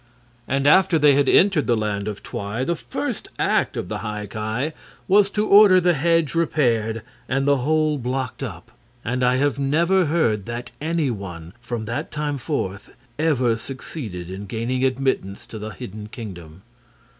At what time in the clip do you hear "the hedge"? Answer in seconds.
5.79-6.33